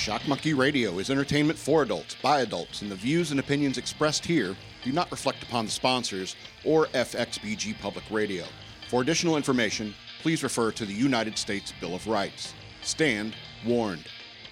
[0.00, 4.24] Shock Monkey Radio is entertainment for adults, by adults, and the views and opinions expressed
[4.24, 8.46] here do not reflect upon the sponsors or FXBG Public Radio.
[8.88, 9.92] For additional information,
[10.22, 12.54] please refer to the United States Bill of Rights.
[12.80, 13.34] Stand
[13.66, 14.06] warned.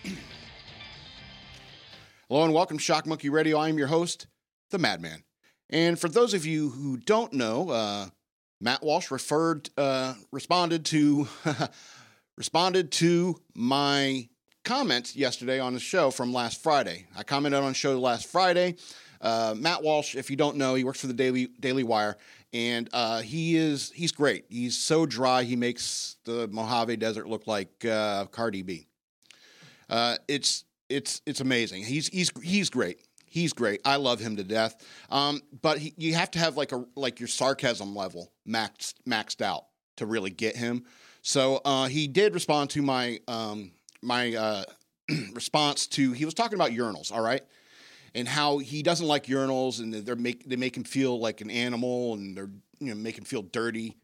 [2.28, 3.56] Hello and welcome to Shock Monkey Radio.
[3.56, 4.26] I am your host,
[4.68, 5.24] the Madman.
[5.70, 8.08] And for those of you who don't know, uh,
[8.60, 11.26] Matt Walsh referred, uh, responded to,
[12.36, 14.28] responded to my
[14.68, 17.06] comments yesterday on the show from last Friday.
[17.16, 18.76] I commented on the show last Friday.
[19.18, 22.18] Uh, Matt Walsh, if you don't know, he works for the Daily Daily Wire,
[22.52, 24.44] and uh, he is he's great.
[24.50, 28.86] He's so dry, he makes the Mojave Desert look like uh, Cardi B.
[29.88, 31.82] Uh, it's it's it's amazing.
[31.82, 33.00] He's he's he's great.
[33.24, 33.80] He's great.
[33.86, 34.84] I love him to death.
[35.08, 39.40] Um, but he, you have to have like a like your sarcasm level maxed maxed
[39.40, 39.64] out
[39.96, 40.84] to really get him.
[41.22, 44.64] So uh, he did respond to my um, my uh,
[45.32, 47.42] response to he was talking about urinals, all right,
[48.14, 51.50] and how he doesn't like urinals and they make they make him feel like an
[51.50, 53.96] animal and they're you know make him feel dirty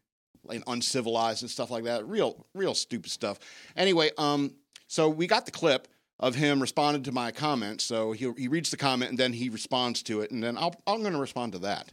[0.49, 2.07] and uncivilized and stuff like that.
[2.07, 3.39] Real real stupid stuff.
[3.75, 4.53] Anyway, um,
[4.87, 5.87] so we got the clip
[6.19, 7.81] of him responding to my comment.
[7.81, 10.75] So he he reads the comment and then he responds to it, and then I'll,
[10.87, 11.91] I'm going to respond to that.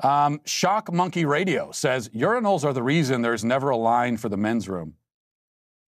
[0.00, 4.36] Um, Shock Monkey Radio says urinals are the reason there's never a line for the
[4.36, 4.94] men's room.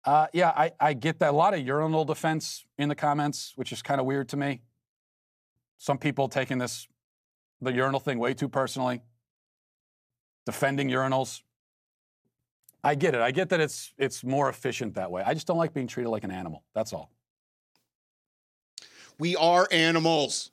[0.09, 1.29] Uh, yeah, I, I get that.
[1.29, 4.63] A lot of urinal defense in the comments, which is kind of weird to me.
[5.77, 6.87] Some people taking this,
[7.61, 9.03] the urinal thing, way too personally,
[10.47, 11.43] defending urinals.
[12.83, 13.21] I get it.
[13.21, 15.21] I get that it's it's more efficient that way.
[15.23, 16.63] I just don't like being treated like an animal.
[16.73, 17.11] That's all.
[19.19, 20.49] We are animals.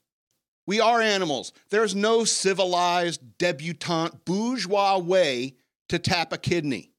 [0.67, 1.55] We are animals.
[1.71, 5.55] There's no civilized, debutante, bourgeois way
[5.89, 6.91] to tap a kidney.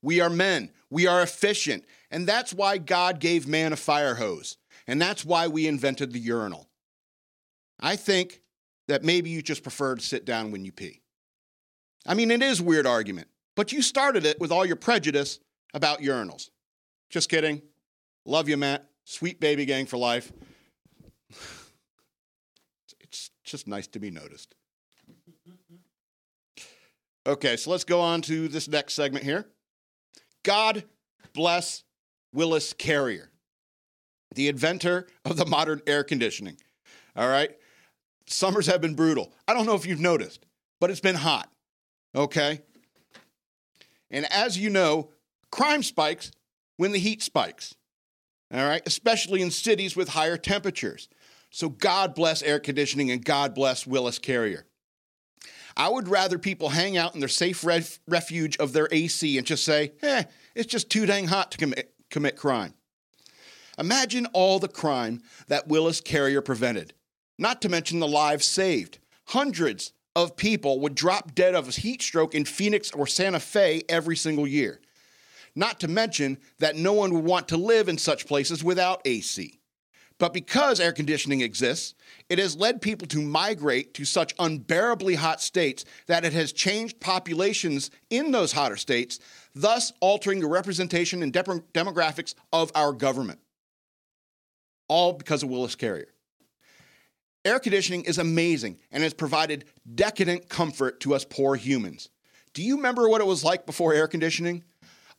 [0.00, 0.70] We are men.
[0.88, 1.84] We are efficient.
[2.10, 4.56] And that's why God gave man a fire hose.
[4.86, 6.68] And that's why we invented the urinal.
[7.80, 8.42] I think
[8.88, 11.02] that maybe you just prefer to sit down when you pee.
[12.06, 15.40] I mean, it is weird argument, but you started it with all your prejudice
[15.74, 16.50] about urinals.
[17.10, 17.62] Just kidding.
[18.24, 18.88] Love you, Matt.
[19.04, 20.32] Sweet baby gang for life.
[23.00, 24.54] It's just nice to be noticed.
[27.26, 29.46] Okay, so let's go on to this next segment here.
[30.42, 30.84] God
[31.32, 31.82] bless
[32.32, 33.30] Willis Carrier,
[34.34, 36.56] the inventor of the modern air conditioning.
[37.16, 37.50] All right?
[38.26, 39.32] Summers have been brutal.
[39.46, 40.44] I don't know if you've noticed,
[40.80, 41.50] but it's been hot.
[42.14, 42.60] Okay?
[44.10, 45.10] And as you know,
[45.50, 46.30] crime spikes
[46.76, 47.74] when the heat spikes.
[48.52, 48.82] All right?
[48.86, 51.08] Especially in cities with higher temperatures.
[51.50, 54.66] So God bless air conditioning and God bless Willis Carrier.
[55.76, 59.46] I would rather people hang out in their safe ref- refuge of their AC and
[59.46, 62.74] just say, eh, it's just too dang hot to commit, commit crime.
[63.78, 66.94] Imagine all the crime that Willis Carrier prevented,
[67.38, 68.98] not to mention the lives saved.
[69.26, 73.82] Hundreds of people would drop dead of a heat stroke in Phoenix or Santa Fe
[73.88, 74.80] every single year.
[75.54, 79.60] Not to mention that no one would want to live in such places without AC.
[80.18, 81.94] But because air conditioning exists,
[82.30, 87.00] it has led people to migrate to such unbearably hot states that it has changed
[87.00, 89.18] populations in those hotter states,
[89.54, 91.42] thus altering the representation and de-
[91.74, 93.40] demographics of our government.
[94.88, 96.08] All because of Willis Carrier.
[97.44, 102.08] Air conditioning is amazing and has provided decadent comfort to us poor humans.
[102.54, 104.64] Do you remember what it was like before air conditioning?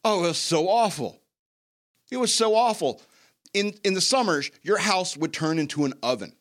[0.04, 1.22] Oh, it was so awful.
[2.10, 3.02] It was so awful
[3.54, 6.34] in, in the summers, your house would turn into an oven.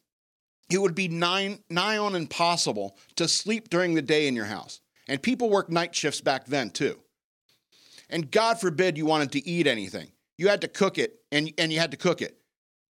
[0.70, 4.80] It would be nigh, nigh on impossible to sleep during the day in your house.
[5.08, 6.98] And people worked night shifts back then too.
[8.10, 10.10] And God forbid you wanted to eat anything.
[10.36, 12.38] You had to cook it and, and you had to cook it.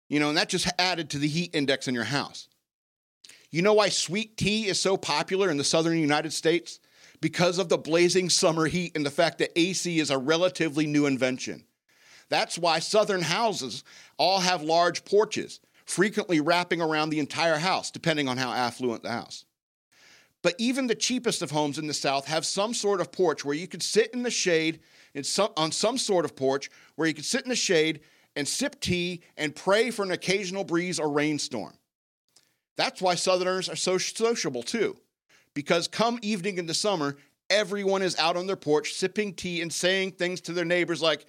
[0.09, 2.49] You know, and that just added to the heat index in your house.
[3.51, 6.81] You know why sweet tea is so popular in the southern United States?
[7.21, 11.07] Because of the blazing summer heat and the fact that AC is a relatively new
[11.07, 11.65] invention.
[12.29, 13.85] That's why southern houses
[14.17, 19.11] all have large porches, frequently wrapping around the entire house, depending on how affluent the
[19.11, 19.45] house.
[20.43, 23.55] But even the cheapest of homes in the South have some sort of porch where
[23.55, 24.81] you could sit in the shade
[25.15, 28.01] in some, on some sort of porch where you could sit in the shade
[28.37, 31.73] and sip tea and pray for an occasional breeze or rainstorm.
[32.77, 34.97] That's why Southerners are so sociable too,
[35.55, 37.17] because come evening in the summer,
[37.49, 41.25] everyone is out on their porch sipping tea and saying things to their neighbors like,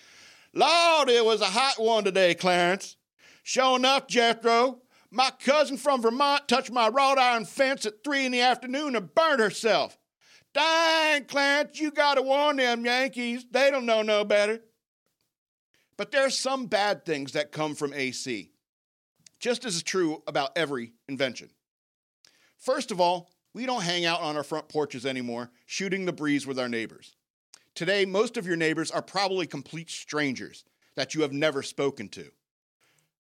[0.57, 2.98] Lord, it was a hot one today, Clarence.
[3.44, 4.81] Sure enough, Jethro,
[5.12, 9.13] my cousin from Vermont touched my wrought iron fence at three in the afternoon and
[9.13, 10.00] burned herself.
[10.56, 13.45] Dang, Clarence, you gotta warn them Yankees.
[13.51, 14.62] They don't know no better.
[15.95, 18.50] But there are some bad things that come from AC,
[19.39, 21.51] just as is true about every invention.
[22.57, 26.48] First of all, we don't hang out on our front porches anymore, shooting the breeze
[26.48, 27.15] with our neighbors.
[27.77, 30.65] Today, most of your neighbors are probably complete strangers
[30.95, 32.31] that you have never spoken to.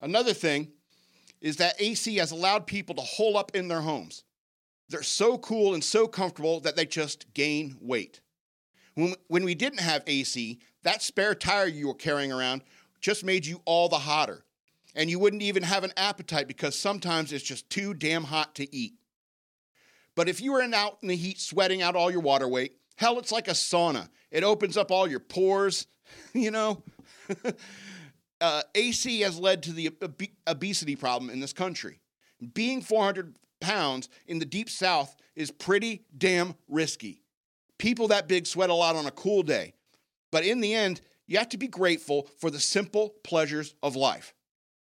[0.01, 0.73] Another thing
[1.43, 4.25] is that AC has allowed people to hole up in their homes.
[4.89, 8.23] They're so cool and so comfortable that they just gain weight.
[8.95, 12.63] When, when we didn't have AC, that spare tire you were carrying around
[13.03, 14.47] just made you all the hotter.
[14.95, 18.75] And you wouldn't even have an appetite because sometimes it's just too damn hot to
[18.75, 18.95] eat.
[20.15, 23.19] But if you were out in the heat sweating out all your water weight, hell,
[23.19, 24.09] it's like a sauna.
[24.37, 25.87] It opens up all your pores,
[26.35, 26.83] you know?
[28.43, 32.01] uh, AC has led to the ob- obesity problem in this country.
[32.53, 37.23] Being 400 pounds in the deep south is pretty damn risky.
[37.79, 39.73] People that big sweat a lot on a cool day.
[40.31, 44.35] But in the end, you have to be grateful for the simple pleasures of life.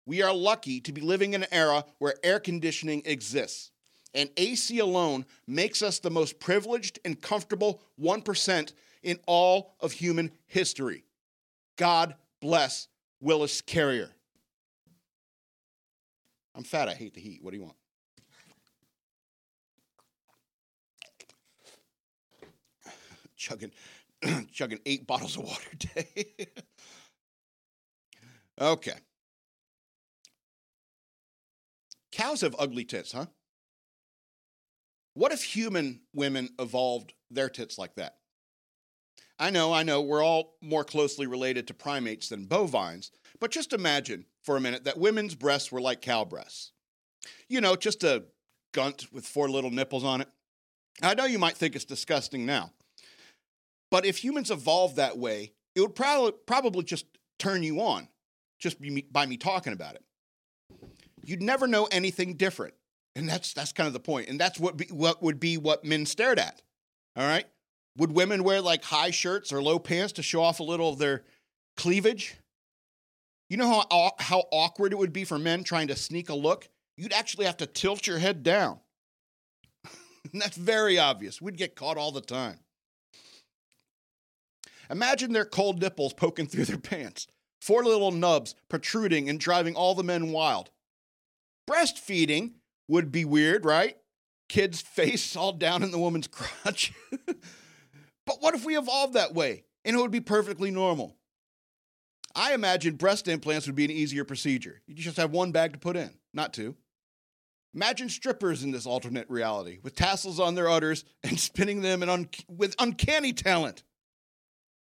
[0.04, 3.70] We are lucky to be living in an era where air conditioning exists.
[4.12, 8.72] And AC alone makes us the most privileged and comfortable 1%
[9.02, 11.04] in all of human history.
[11.76, 12.88] God bless
[13.20, 14.10] Willis Carrier.
[16.54, 16.88] I'm fat.
[16.88, 17.42] I hate the heat.
[17.42, 17.76] What do you want?
[23.38, 23.70] chugging,
[24.52, 26.48] chugging eight bottles of water a day.
[28.60, 28.98] okay.
[32.12, 33.26] Cows have ugly tits, huh?
[35.14, 38.17] What if human women evolved their tits like that?
[39.38, 43.72] I know, I know, we're all more closely related to primates than bovines, but just
[43.72, 46.72] imagine for a minute that women's breasts were like cow breasts.
[47.48, 48.24] You know, just a
[48.72, 50.28] gunt with four little nipples on it.
[51.02, 52.72] I know you might think it's disgusting now,
[53.90, 57.06] but if humans evolved that way, it would probably probably just
[57.38, 58.08] turn you on,
[58.58, 58.78] just
[59.12, 60.02] by me talking about it.
[61.24, 62.74] You'd never know anything different,
[63.14, 64.28] and that's that's kind of the point.
[64.28, 66.62] And that's what be, what would be what men stared at.
[67.14, 67.46] All right,
[67.98, 70.98] would women wear like high shirts or low pants to show off a little of
[70.98, 71.24] their
[71.76, 72.36] cleavage?
[73.50, 76.68] You know how, how awkward it would be for men trying to sneak a look?
[76.96, 78.78] You'd actually have to tilt your head down.
[80.32, 81.40] that's very obvious.
[81.40, 82.60] We'd get caught all the time.
[84.90, 87.26] Imagine their cold nipples poking through their pants,
[87.60, 90.70] four little nubs protruding and driving all the men wild.
[91.68, 92.52] Breastfeeding
[92.88, 93.96] would be weird, right?
[94.48, 96.92] Kid's face all down in the woman's crotch.
[98.28, 101.16] But what if we evolved that way and it would be perfectly normal?
[102.34, 104.82] I imagine breast implants would be an easier procedure.
[104.86, 106.76] You just have one bag to put in, not two.
[107.74, 112.28] Imagine strippers in this alternate reality with tassels on their udders and spinning them un-
[112.48, 113.82] with uncanny talent.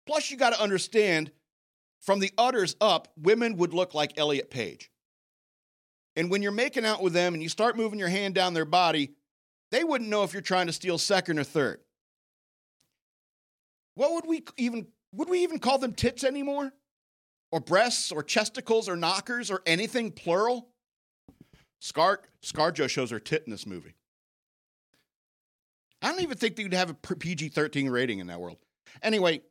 [0.07, 1.33] Plus, you got to understand
[2.01, 4.89] from the udders up, women would look like Elliot Page.
[6.15, 8.65] And when you're making out with them and you start moving your hand down their
[8.65, 9.15] body,
[9.73, 11.82] they wouldn't know if you're trying to steal second or third.
[13.95, 16.73] What would we even would we even call them tits anymore?
[17.51, 20.69] Or breasts or chesticles or knockers or anything plural?
[21.81, 23.95] Scar Scarjo shows her tit in this movie.
[26.01, 28.59] I don't even think they would have a PG 13 rating in that world.
[29.03, 29.43] Anyway,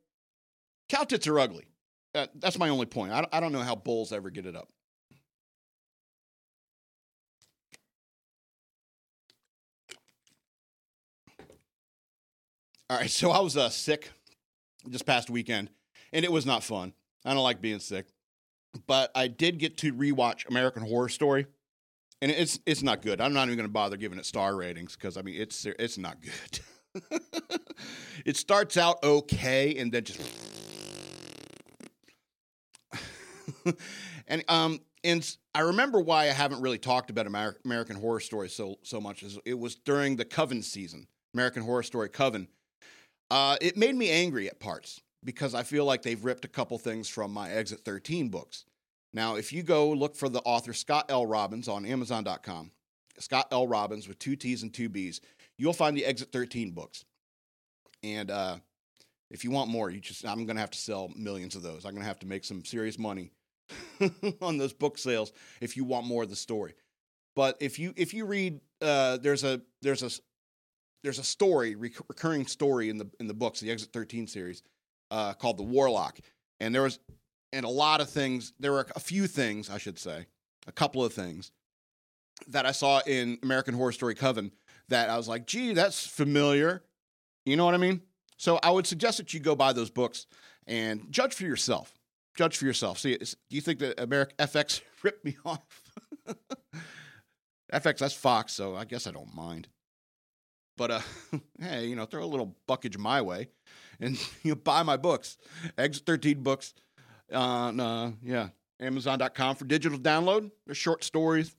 [0.90, 1.66] cow tits are ugly.
[2.14, 3.14] Uh, that's my only point.
[3.14, 4.68] I, I don't know how bulls ever get it up.
[12.90, 14.12] All right, so I was uh, sick
[14.86, 15.70] this past weekend,
[16.14, 16.94] and it was not fun.
[17.26, 18.08] I don't like being sick,
[18.88, 21.48] but I did get to rewatch American Horror Story,
[22.22, 23.22] and it's it's not good.
[23.22, 25.98] I'm not even going to bother giving it star ratings because I mean it's it's
[25.98, 26.60] not good.
[28.26, 30.22] it starts out okay, and then just
[34.28, 38.78] and um and I remember why I haven't really talked about American Horror Story so
[38.84, 39.24] so much.
[39.24, 42.48] Is it was during the Coven season, American Horror Story Coven
[43.32, 46.78] uh, it made me angry at parts because I feel like they've ripped a couple
[46.78, 48.66] things from my Exit 13 books.
[49.14, 51.26] Now, if you go look for the author Scott L.
[51.26, 52.72] Robbins on Amazon.com,
[53.20, 53.68] Scott L.
[53.68, 55.22] Robbins with two T's and two B's,
[55.58, 57.06] you'll find the Exit 13 books.
[58.04, 58.58] And uh,
[59.30, 61.86] if you want more, you just I'm going to have to sell millions of those.
[61.86, 63.32] I'm going to have to make some serious money
[64.42, 66.74] on those book sales if you want more of the story.
[67.38, 70.10] But if you if you read, uh, there's a there's a
[71.04, 74.64] there's a story, rec- recurring story in the in the books, the Exit 13 series,
[75.10, 76.20] uh, called the Warlock,
[76.60, 77.00] and there was
[77.54, 78.54] and a lot of things.
[78.60, 80.26] There were a few things, I should say,
[80.68, 81.52] a couple of things
[82.48, 84.52] that I saw in American Horror Story Coven
[84.90, 86.84] that I was like, gee, that's familiar.
[87.46, 88.02] You know what I mean?
[88.38, 90.26] So I would suggest that you go buy those books
[90.68, 91.94] and judge for yourself.
[92.36, 92.98] judge for yourself.
[93.00, 95.82] See, do you think that America FX ripped me off?
[97.74, 99.68] FX, that's Fox, so I guess I don't mind.
[100.82, 101.02] But uh,
[101.60, 103.50] hey, you know, throw a little buckage my way,
[104.00, 105.38] and you know, buy my books.
[105.78, 106.74] Exit 13 books
[107.32, 108.48] on uh, yeah,
[108.80, 110.50] Amazon.com for digital download.
[110.66, 111.56] They're short stories,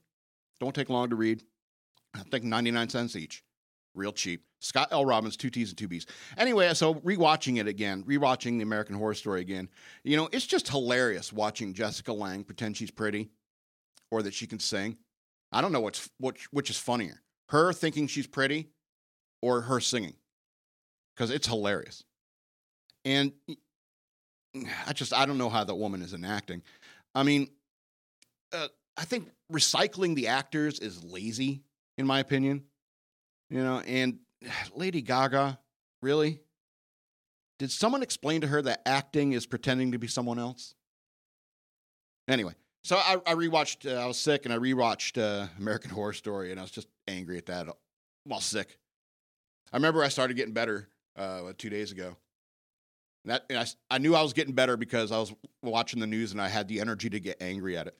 [0.59, 1.41] don't take long to read.
[2.13, 3.45] I think 99 cents each,
[3.95, 4.43] real cheap.
[4.59, 5.05] Scott L.
[5.05, 6.05] Robbins, two T's and two B's.
[6.37, 9.69] Anyway, so rewatching it again, rewatching the American Horror Story again,
[10.03, 13.29] you know, it's just hilarious watching Jessica Lange pretend she's pretty
[14.11, 14.97] or that she can sing.
[15.53, 18.72] I don't know what's which is funnier, her thinking she's pretty
[19.43, 20.13] or her singing,
[21.13, 22.05] because it's hilarious.
[23.03, 23.33] And
[24.87, 26.61] I just I don't know how that woman is enacting.
[27.13, 27.49] I mean,
[28.53, 31.61] uh, I think recycling the actors is lazy,
[31.97, 32.63] in my opinion.
[33.49, 34.19] You know, and
[34.75, 35.59] Lady Gaga,
[36.01, 36.39] really?
[37.59, 40.73] Did someone explain to her that acting is pretending to be someone else?
[42.29, 43.91] Anyway, so I, I rewatched.
[43.91, 46.87] Uh, I was sick, and I rewatched uh, American Horror Story, and I was just
[47.09, 47.67] angry at that
[48.23, 48.77] while sick.
[49.73, 50.87] I remember I started getting better
[51.17, 52.15] uh, two days ago.
[53.25, 56.07] And that and I, I knew I was getting better because I was watching the
[56.07, 57.97] news, and I had the energy to get angry at it.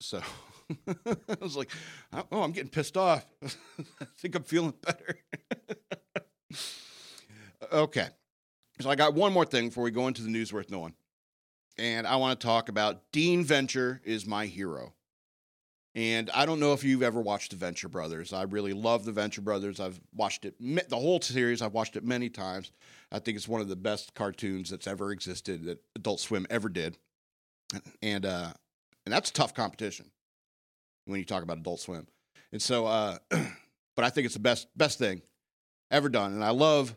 [0.00, 0.20] So
[0.88, 1.70] I was like,
[2.12, 3.24] "Oh, I'm getting pissed off.
[3.42, 5.18] I think I'm feeling better."
[7.72, 8.08] okay,
[8.80, 10.94] so I got one more thing before we go into the news worth knowing
[11.78, 14.94] and I want to talk about Dean Venture is my hero.
[15.94, 18.32] And I don't know if you've ever watched the Venture Brothers.
[18.32, 19.78] I really love the Venture Brothers.
[19.78, 21.60] I've watched it the whole series.
[21.60, 22.72] I've watched it many times.
[23.10, 26.70] I think it's one of the best cartoons that's ever existed that Adult Swim ever
[26.70, 26.96] did.
[28.00, 28.52] And uh,
[29.04, 30.10] and that's tough competition
[31.04, 32.06] when you talk about Adult Swim.
[32.52, 35.20] And so, uh, but I think it's the best best thing
[35.90, 36.32] ever done.
[36.32, 36.96] And I love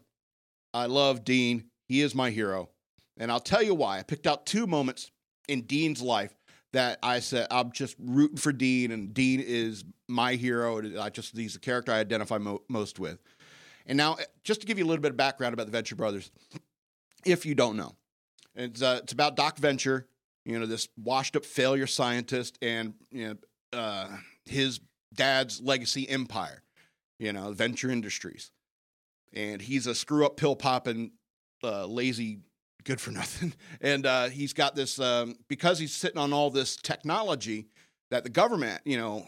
[0.73, 1.65] I love Dean.
[1.89, 2.69] He is my hero.
[3.17, 3.99] And I'll tell you why.
[3.99, 5.11] I picked out two moments
[5.47, 6.33] in Dean's life
[6.75, 10.99] that I said I'm just rooting for Dean, and Dean is my hero.
[10.99, 13.17] I just he's the character I identify mo- most with.
[13.85, 16.31] And now, just to give you a little bit of background about the Venture Brothers,
[17.25, 17.95] if you don't know,
[18.55, 20.05] it's uh, it's about Doc Venture,
[20.43, 24.09] you know, this washed-up failure scientist, and you know, uh,
[24.45, 24.81] his
[25.13, 26.61] dad's legacy empire,
[27.19, 28.51] you know, Venture Industries,
[29.31, 31.11] and he's a screw-up pill-popping,
[31.63, 32.39] uh, lazy
[32.85, 33.53] good for nothing.
[33.81, 37.67] And uh, he's got this um, because he's sitting on all this technology
[38.11, 39.25] that the government, you know,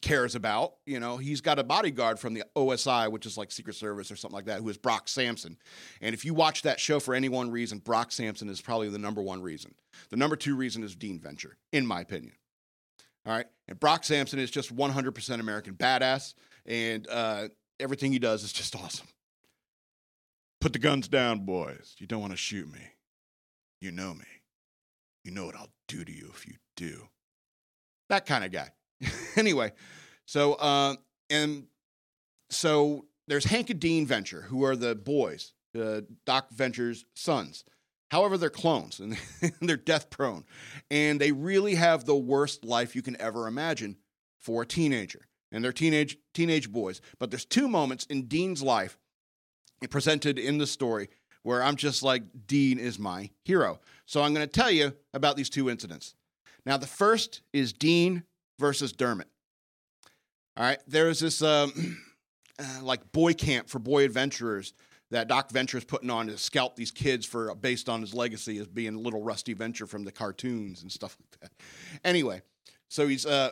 [0.00, 0.74] cares about.
[0.86, 4.16] You know, he's got a bodyguard from the OSI, which is like Secret Service or
[4.16, 5.56] something like that, who is Brock Sampson.
[6.00, 8.98] And if you watch that show for any one reason, Brock Sampson is probably the
[8.98, 9.74] number one reason.
[10.10, 12.32] The number two reason is Dean Venture, in my opinion.
[13.26, 16.32] All right, and Brock Sampson is just 100% American badass,
[16.64, 19.06] and uh, everything he does is just awesome.
[20.60, 21.94] Put the guns down, boys.
[21.98, 22.80] You don't want to shoot me.
[23.80, 24.24] You know me.
[25.24, 27.08] You know what I'll do to you if you do.
[28.08, 28.70] That kind of guy.
[29.36, 29.72] anyway,
[30.26, 30.96] so uh,
[31.30, 31.66] and
[32.50, 37.64] so there's Hank and Dean Venture, who are the boys, uh, Doc Venture's sons.
[38.10, 39.16] However, they're clones and
[39.60, 40.44] they're death prone,
[40.90, 43.96] and they really have the worst life you can ever imagine
[44.38, 45.26] for a teenager.
[45.52, 47.00] And they're teenage teenage boys.
[47.18, 48.98] But there's two moments in Dean's life
[49.88, 51.08] presented in the story
[51.42, 53.80] where I'm just like, Dean is my hero.
[54.06, 56.14] So I'm going to tell you about these two incidents.
[56.66, 58.24] Now, the first is Dean
[58.58, 59.28] versus Dermott.
[60.56, 61.98] All right, there's this um,
[62.58, 64.74] uh, like boy camp for boy adventurers
[65.10, 68.58] that Doc Venture is putting on to scalp these kids for based on his legacy
[68.58, 71.52] as being little Rusty Venture from the cartoons and stuff like that.
[72.04, 72.42] Anyway,
[72.88, 73.50] so he's uh,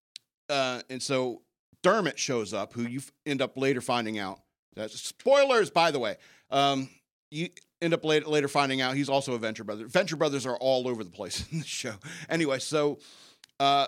[0.48, 1.42] uh, and so
[1.82, 4.40] Dermott shows up, who you end up later finding out
[4.74, 6.16] that's spoilers, by the way.
[6.50, 6.88] Um,
[7.30, 7.48] you
[7.80, 9.86] end up later, later finding out he's also a Venture Brother.
[9.86, 11.94] Venture Brothers are all over the place in the show.
[12.28, 12.98] Anyway, so,
[13.58, 13.86] uh,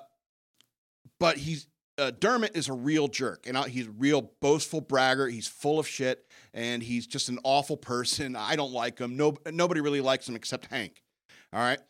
[1.18, 1.66] but he's
[1.98, 5.28] uh, Dermott is a real jerk, and he's a real boastful bragger.
[5.28, 8.34] He's full of shit, and he's just an awful person.
[8.38, 9.16] I don't like him.
[9.16, 11.02] No, nobody really likes him except Hank.
[11.52, 11.80] All right,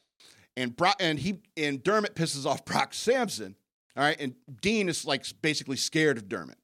[0.56, 3.56] and Brock, and he and Dermott pisses off Brock Sampson.
[3.96, 6.58] All right, and Dean is like basically scared of Dermott.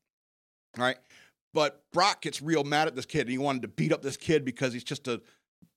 [0.76, 0.98] All right,
[1.58, 4.16] but Brock gets real mad at this kid and he wanted to beat up this
[4.16, 5.20] kid because he's just a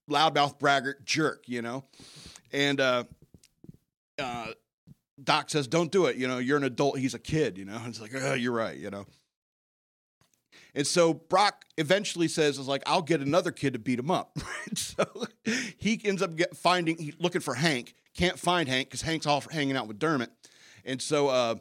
[0.07, 1.85] loudmouth braggart jerk, you know?
[2.53, 3.05] And uh,
[4.19, 4.51] uh,
[5.23, 6.17] Doc says, Don't do it.
[6.17, 7.00] You know, you're an adult.
[7.00, 7.77] He's a kid, you know?
[7.77, 9.07] And it's like, Oh, you're right, you know?
[10.75, 14.38] And so Brock eventually says, "Is like I'll get another kid to beat him up."
[14.75, 15.03] so
[15.77, 17.95] he ends up get, finding, looking for Hank.
[18.15, 20.29] Can't find Hank because Hank's all hanging out with Dermott.
[20.85, 21.55] And so uh,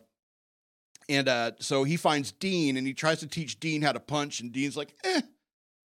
[1.10, 4.40] and uh, so he finds Dean and he tries to teach Dean how to punch,
[4.40, 5.20] and Dean's like, eh,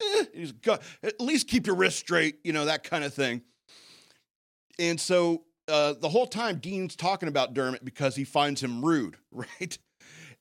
[0.02, 0.24] eh.
[0.34, 3.42] He's got, at least keep your wrist straight, you know, that kind of thing.
[4.80, 9.18] and so uh, the whole time Dean's talking about Dermott because he finds him rude,
[9.32, 9.78] right?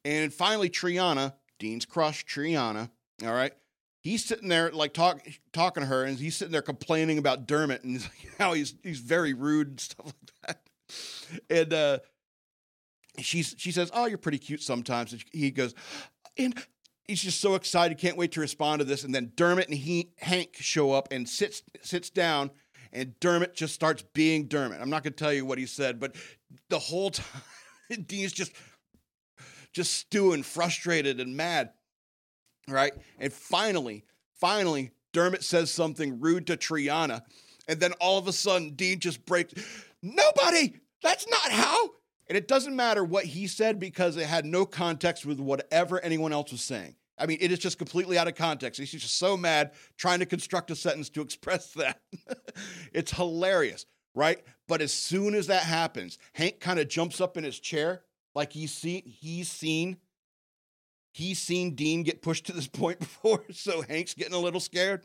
[0.04, 2.88] And finally, Triana, Dean's crush, Triana,
[3.24, 3.52] all right,
[4.00, 7.82] he's sitting there like talk, talking to her, and he's sitting there complaining about Dermott
[7.82, 10.60] and he's like, how he's he's very rude and stuff like that.
[11.50, 11.98] And uh,
[13.20, 15.74] she's she says, "Oh, you're pretty cute sometimes." And he goes,
[16.36, 16.54] and
[17.08, 19.02] he's just so excited, can't wait to respond to this.
[19.02, 22.50] And then Dermott and he Hank show up and sits sits down,
[22.92, 24.80] and Dermott just starts being Dermott.
[24.80, 26.14] I'm not going to tell you what he said, but
[26.68, 27.42] the whole time
[28.06, 28.52] Dean's just
[29.72, 31.70] just stewing, frustrated and mad.
[32.68, 32.92] Right?
[33.18, 37.22] And finally, finally, Dermott says something rude to Triana.
[37.66, 39.54] And then all of a sudden, Dean just breaks.
[40.02, 40.74] Nobody!
[41.02, 41.90] That's not how!
[42.28, 46.32] And it doesn't matter what he said because it had no context with whatever anyone
[46.32, 46.94] else was saying.
[47.16, 48.78] I mean, it is just completely out of context.
[48.78, 52.00] He's just so mad trying to construct a sentence to express that.
[52.92, 54.40] it's hilarious, right?
[54.66, 58.02] But as soon as that happens, Hank kind of jumps up in his chair
[58.34, 59.96] like he's seen he's seen
[61.12, 65.04] he's seen Dean get pushed to this point before, so Hank's getting a little scared.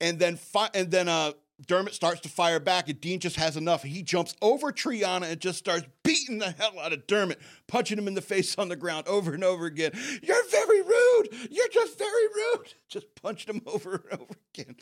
[0.00, 1.32] And then fi- and then uh
[1.66, 3.82] Dermott starts to fire back, and Dean just has enough.
[3.82, 8.08] He jumps over Triana and just starts beating the hell out of Dermott, punching him
[8.08, 9.92] in the face on the ground over and over again.
[10.22, 11.28] You're very rude.
[11.50, 12.74] You're just very rude.
[12.88, 14.76] Just punched him over and over again.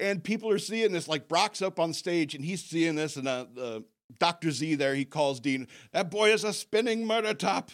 [0.00, 1.06] And people are seeing this.
[1.06, 3.80] Like Brock's up on stage, and he's seeing this, and uh, uh,
[4.18, 4.50] Dr.
[4.50, 7.70] Z there, he calls Dean, that boy is a spinning murder top.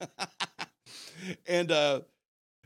[1.46, 2.00] and uh,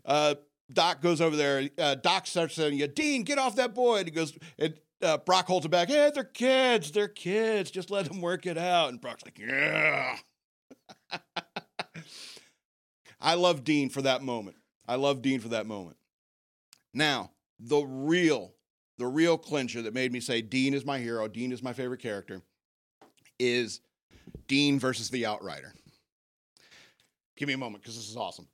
[0.04, 0.34] uh,
[0.72, 1.68] Doc goes over there.
[1.78, 5.18] Uh, Doc starts saying, "Yeah, Dean, get off that boy." And he goes, and uh,
[5.18, 5.88] Brock holds him back.
[5.88, 6.90] Hey, they're kids.
[6.90, 7.70] They're kids.
[7.70, 8.88] Just let them work it out.
[8.90, 10.16] And Brock's like, "Yeah."
[13.20, 14.56] I love Dean for that moment.
[14.86, 15.96] I love Dean for that moment.
[16.94, 18.54] Now, the real,
[18.98, 22.00] the real clincher that made me say Dean is my hero, Dean is my favorite
[22.00, 22.42] character,
[23.38, 23.80] is
[24.46, 25.72] Dean versus the Outrider.
[27.36, 28.48] Give me a moment because this is awesome.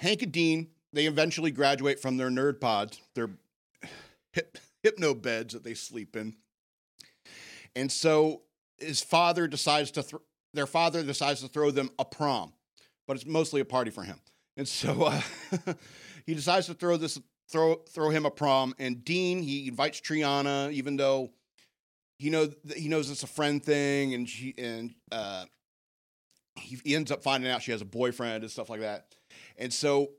[0.00, 3.28] Hank and Dean, they eventually graduate from their nerd pods, their
[4.32, 6.34] hip, hypno beds that they sleep in.
[7.76, 8.40] And so
[8.78, 10.22] his father decides to, th-
[10.54, 12.54] their father decides to throw them a prom,
[13.06, 14.18] but it's mostly a party for him.
[14.56, 15.20] And so uh,
[16.24, 18.74] he decides to throw this, throw, throw him a prom.
[18.78, 21.30] And Dean, he invites Triana, even though
[22.18, 25.46] he knows he knows it's a friend thing, and she and uh,
[26.56, 29.06] he, he ends up finding out she has a boyfriend and stuff like that.
[29.60, 30.10] And so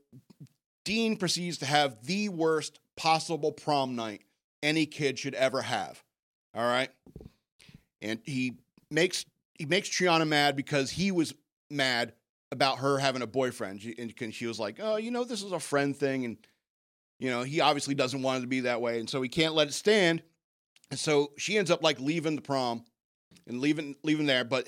[0.84, 4.22] Dean proceeds to have the worst possible prom night
[4.62, 6.02] any kid should ever have.
[6.54, 6.90] All right.
[8.00, 8.54] And he
[8.90, 11.34] makes he makes Triana mad because he was
[11.70, 12.14] mad
[12.50, 13.82] about her having a boyfriend.
[13.82, 16.36] She, and she was like, "Oh, you know, this is a friend thing," and
[17.18, 19.54] you know, he obviously doesn't want it to be that way, and so he can't
[19.54, 20.22] let it stand.
[20.90, 22.84] And so she ends up like leaving the prom
[23.46, 24.44] and leaving leaving there.
[24.44, 24.66] But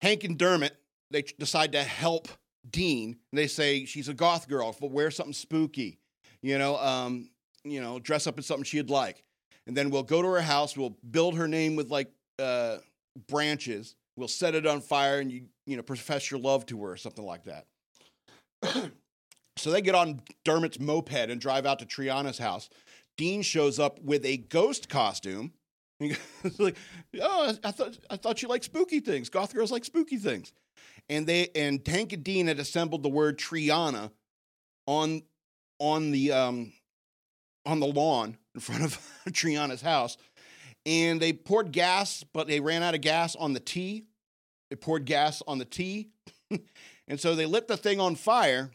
[0.00, 0.76] Hank and Dermott
[1.10, 2.28] they decide to help
[2.70, 3.16] Dean.
[3.32, 5.98] they say she's a goth girl, but wear something spooky,
[6.42, 7.28] you know, um,
[7.64, 9.22] you know, dress up in something she'd like.
[9.66, 10.76] And then we'll go to her house.
[10.76, 12.78] We'll build her name with like uh,
[13.28, 13.96] branches.
[14.16, 16.96] We'll set it on fire, and you you know profess your love to her or
[16.96, 17.66] something like that.
[19.56, 22.68] so they get on Dermott's moped and drive out to Triana's house.
[23.16, 25.52] Dean shows up with a ghost costume.
[25.98, 26.18] He's
[26.58, 26.76] like,
[27.20, 29.30] "Oh, I thought I thought you liked spooky things.
[29.30, 30.52] Goth girls like spooky things."
[31.08, 34.10] And they and Dean had assembled the word Triana
[34.86, 35.22] on
[35.78, 36.72] on the um
[37.66, 40.16] on the lawn in front of Triana's house.
[40.86, 44.04] And they poured gas, but they ran out of gas on the T.
[44.70, 46.10] They poured gas on the T.
[47.08, 48.70] and so they lit the thing on fire.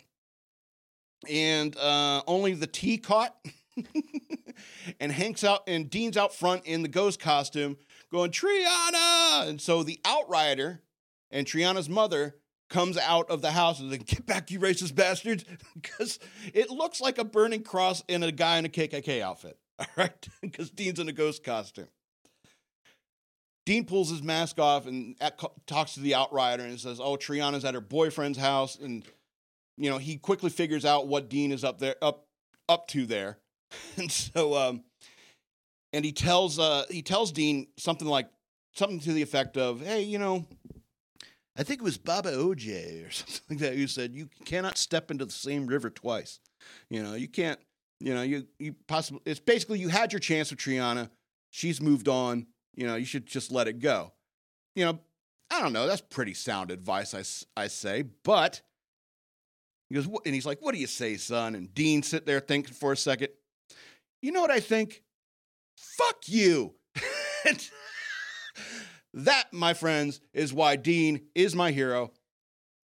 [1.29, 3.35] And uh, only the T caught.
[4.99, 7.77] and Hank's out and Dean's out front in the ghost costume
[8.11, 9.47] going, Triana!
[9.47, 10.81] And so the outrider
[11.31, 12.35] and Triana's mother
[12.69, 15.43] comes out of the house and like, get back, you racist bastards,
[15.81, 16.19] because
[16.53, 19.57] it looks like a burning cross in a guy in a KKK outfit.
[19.79, 21.87] All right, because Dean's in a ghost costume.
[23.65, 27.63] Dean pulls his mask off and at, talks to the outrider and says, "Oh, Triana's
[27.63, 29.05] at her boyfriend's house," and
[29.77, 32.25] you know he quickly figures out what Dean is up there up
[32.67, 33.37] up to there,
[33.97, 34.83] and so um,
[35.93, 38.27] and he tells uh he tells Dean something like
[38.73, 40.45] something to the effect of, "Hey, you know."
[41.59, 45.11] I think it was Baba OJ or something like that who said you cannot step
[45.11, 46.39] into the same river twice.
[46.89, 47.59] You know, you can't.
[47.99, 49.21] You know, you you possibly.
[49.25, 51.09] It's basically you had your chance with Triana.
[51.51, 52.47] She's moved on.
[52.75, 54.13] You know, you should just let it go.
[54.73, 54.99] You know,
[55.51, 55.85] I don't know.
[55.85, 58.03] That's pretty sound advice, I, I say.
[58.23, 58.61] But
[59.89, 62.73] he goes, and he's like, "What do you say, son?" And Dean sit there thinking
[62.73, 63.29] for a second.
[64.21, 65.03] You know what I think?
[65.75, 66.75] Fuck you.
[69.25, 72.11] that, my friends, is why Dean is my hero,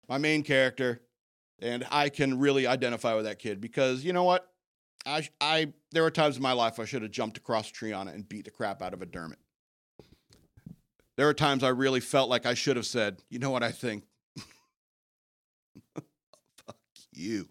[0.08, 1.02] my main character,
[1.60, 4.48] and I can really identify with that kid because you know what?
[5.06, 7.92] I, I, there were times in my life I should have jumped across a tree
[7.92, 9.40] on it and beat the crap out of a Dermott.
[11.18, 13.72] There are times I really felt like I should have said, you know what I
[13.72, 14.04] think?
[15.96, 16.78] Fuck
[17.12, 17.50] you.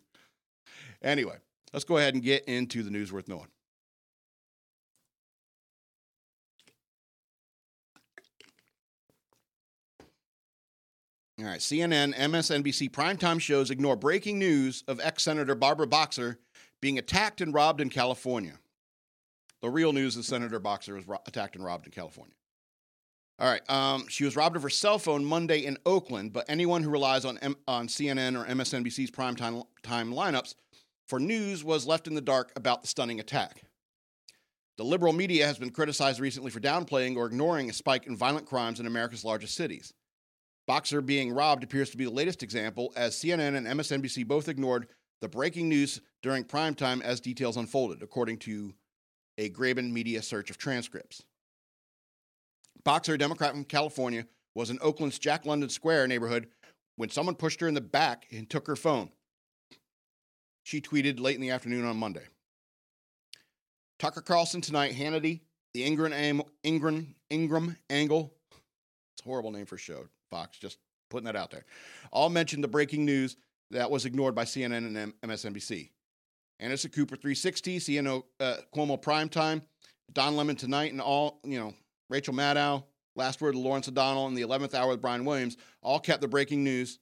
[1.02, 1.36] Anyway,
[1.72, 3.48] let's go ahead and get into the news worth knowing.
[11.40, 16.38] All right, CNN, MSNBC primetime shows ignore breaking news of ex Senator Barbara Boxer
[16.83, 18.59] being attacked and robbed in California.
[19.62, 22.35] The real news is Senator Boxer was ro- attacked and robbed in California.
[23.38, 26.83] All right, um, she was robbed of her cell phone Monday in Oakland, but anyone
[26.83, 30.55] who relies on, M- on CNN or MSNBC's primetime time lineups
[31.09, 33.62] for news was left in the dark about the stunning attack.
[34.76, 38.46] The liberal media has been criticized recently for downplaying or ignoring a spike in violent
[38.46, 39.94] crimes in America's largest cities.
[40.66, 44.88] Boxer being robbed appears to be the latest example, as CNN and MSNBC both ignored
[45.20, 48.73] the breaking news during prime time as details unfolded, according to
[49.38, 51.25] a Grabien media search of transcripts.
[52.85, 56.49] Boxer, a Democrat from California, was in Oakland's Jack London Square neighborhood
[56.96, 59.11] when someone pushed her in the back and took her phone.
[60.62, 62.25] She tweeted late in the afternoon on Monday.
[63.99, 65.40] Tucker Carlson tonight, Hannity,
[65.75, 68.33] the Ingraham, Ingraham, Ingraham Angle.
[69.14, 70.07] It's a horrible name for a show.
[70.30, 70.78] Fox, just
[71.10, 71.64] putting that out there.
[72.12, 73.36] All mentioned the breaking news
[73.70, 75.90] that was ignored by CNN and MSNBC.
[76.58, 79.62] Anderson Cooper 360, CNN uh, Cuomo Primetime,
[80.12, 81.74] Don Lemon Tonight, and all, you know,
[82.08, 82.84] Rachel Maddow,
[83.16, 86.28] Last Word of Lawrence O'Donnell, and The 11th Hour with Brian Williams all kept the
[86.28, 86.98] breaking news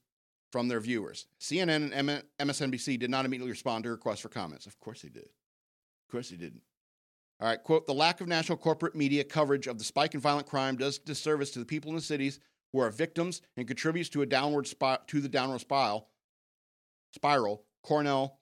[0.51, 1.27] from their viewers.
[1.39, 4.65] CNN and MSNBC did not immediately respond to requests for comments.
[4.65, 5.23] Of course they did.
[5.23, 6.61] Of course they didn't.
[7.39, 10.47] All right, quote, the lack of national corporate media coverage of the spike in violent
[10.47, 12.39] crime does disservice to the people in the cities
[12.73, 16.07] who are victims and contributes to a downward spot to the downward spiral.
[17.13, 17.63] Spiral.
[17.83, 18.39] Cornell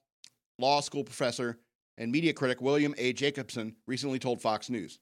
[0.58, 1.58] law school professor
[1.96, 3.12] and media critic William A.
[3.12, 4.98] Jacobson recently told Fox News.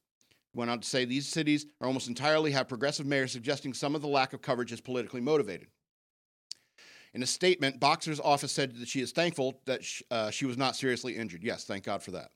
[0.52, 3.94] He went on to say these cities are almost entirely have progressive mayors, suggesting some
[3.94, 5.68] of the lack of coverage is politically motivated.
[7.14, 10.58] In a statement, Boxer's office said that she is thankful that she, uh, she was
[10.58, 11.42] not seriously injured.
[11.42, 12.30] Yes, thank God for that.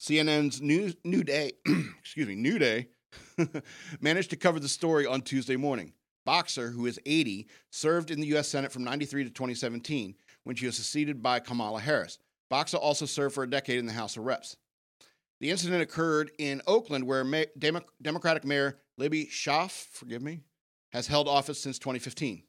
[0.00, 1.52] CNN's New, New Day,
[2.00, 2.88] excuse me, New Day
[4.00, 5.92] managed to cover the story on Tuesday morning.
[6.24, 8.48] Boxer, who is 80, served in the U.S.
[8.48, 12.18] Senate from 93 to 2017 when she was succeeded by Kamala Harris.
[12.50, 14.56] Boxer also served for a decade in the House of Reps.
[15.40, 17.24] The incident occurred in Oakland, where
[17.56, 20.40] Demo- Democratic Mayor Libby Schaaf, forgive me,
[20.92, 22.42] has held office since 2015.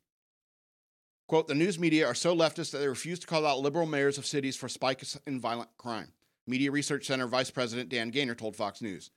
[1.27, 4.17] Quote, the news media are so leftist that they refuse to call out liberal mayors
[4.17, 6.11] of cities for spikes in violent crime.
[6.47, 9.11] Media Research Center Vice President Dan Gainor told Fox News.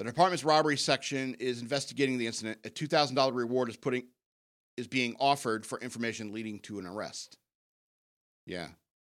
[0.00, 2.60] The department's robbery section is investigating the incident.
[2.64, 4.04] A $2,000 reward is putting
[4.78, 7.36] is being offered for information leading to an arrest.
[8.46, 8.68] Yeah.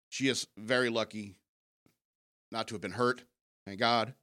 [0.10, 1.36] She is very lucky
[2.52, 3.24] not to have been hurt.
[3.68, 4.16] Thank God.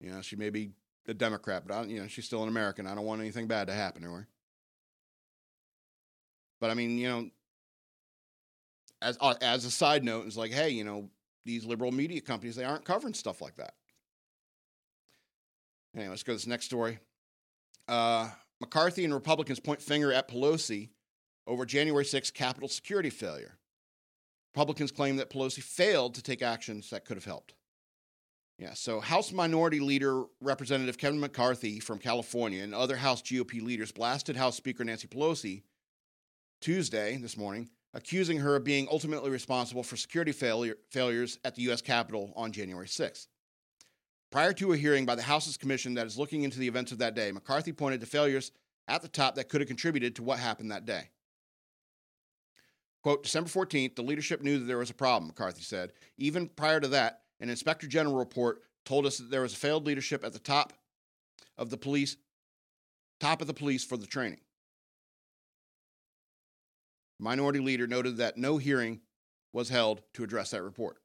[0.00, 0.70] You know, she may be
[1.08, 2.86] a Democrat, but I, you know, she's still an American.
[2.86, 4.28] I don't want anything bad to happen to her.
[6.60, 7.30] But I mean, you know,
[9.02, 11.10] as uh, as a side note, it's like, hey, you know,
[11.44, 13.74] these liberal media companies they aren't covering stuff like that.
[15.94, 16.98] Anyway, let's go to this next story.
[17.86, 18.28] Uh,
[18.60, 20.90] McCarthy and Republicans point finger at Pelosi
[21.46, 23.58] over January 6th Capitol security failure.
[24.54, 27.54] Republicans claim that Pelosi failed to take actions that could have helped.
[28.58, 33.92] Yeah, so House Minority Leader Representative Kevin McCarthy from California and other House GOP leaders
[33.92, 35.62] blasted House Speaker Nancy Pelosi
[36.60, 41.62] Tuesday, this morning, accusing her of being ultimately responsible for security failure, failures at the
[41.62, 41.80] U.S.
[41.80, 43.28] Capitol on January 6th.
[44.30, 46.98] Prior to a hearing by the House's commission that is looking into the events of
[46.98, 48.52] that day, McCarthy pointed to failures
[48.86, 51.10] at the top that could have contributed to what happened that day.
[53.02, 55.92] Quote, December 14th, the leadership knew that there was a problem, McCarthy said.
[56.18, 59.86] Even prior to that, an inspector general report told us that there was a failed
[59.86, 60.72] leadership at the top
[61.56, 62.16] of the police,
[63.20, 64.40] top of the police for the training.
[67.18, 69.00] Minority leader noted that no hearing
[69.52, 70.98] was held to address that report.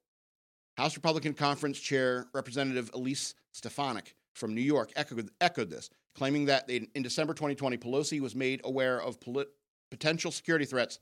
[0.77, 6.69] House Republican Conference Chair Representative Elise Stefanik from New York echoed, echoed this, claiming that
[6.69, 9.49] in, in, December 2020, Pelosi was made aware of polit-
[9.91, 10.99] potential security threats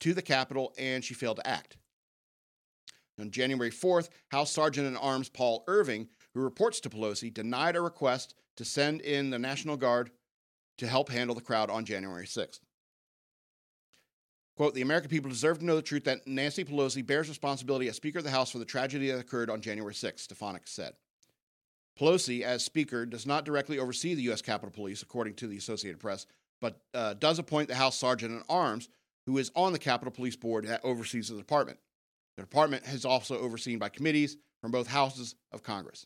[0.00, 1.76] to the Capitol and she failed to act.
[3.20, 7.80] On January 4th, House Sergeant at Arms Paul Irving, who reports to Pelosi, denied a
[7.80, 10.12] request to send in the National Guard
[10.78, 12.60] to help handle the crowd on January 6th.
[14.58, 17.94] Quote, the American people deserve to know the truth that Nancy Pelosi bears responsibility as
[17.94, 20.94] Speaker of the House for the tragedy that occurred on January 6, Stefanik said.
[21.96, 24.42] Pelosi, as Speaker, does not directly oversee the U.S.
[24.42, 26.26] Capitol Police, according to the Associated Press,
[26.60, 28.88] but uh, does appoint the House Sergeant at Arms,
[29.26, 31.78] who is on the Capitol Police Board that oversees the department.
[32.36, 36.04] The department is also overseen by committees from both houses of Congress.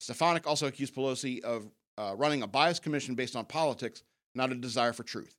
[0.00, 4.02] Stefanik also accused Pelosi of uh, running a biased commission based on politics,
[4.34, 5.36] not a desire for truth.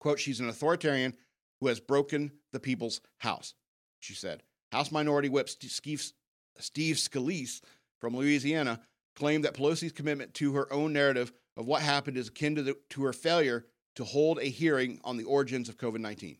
[0.00, 1.14] Quote, she's an authoritarian
[1.60, 3.54] who has broken the people's house,
[4.00, 4.42] she said.
[4.72, 6.12] House Minority Whip Steve,
[6.60, 7.60] Scalise
[8.00, 8.80] from Louisiana
[9.16, 12.76] claimed that Pelosi's commitment to her own narrative of what happened is akin to, the,
[12.90, 16.38] to her failure to hold a hearing on the origins of COVID 19.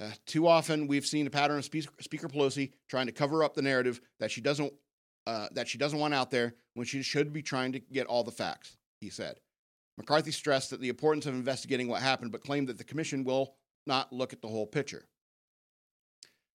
[0.00, 3.54] Uh, too often, we've seen a pattern of Speaker, Speaker Pelosi trying to cover up
[3.54, 4.72] the narrative that she doesn't
[5.26, 8.24] uh, that she doesn't want out there when she should be trying to get all
[8.24, 8.76] the facts.
[9.00, 9.36] He said.
[9.96, 13.54] McCarthy stressed that the importance of investigating what happened, but claimed that the commission will
[13.86, 15.06] not look at the whole picture.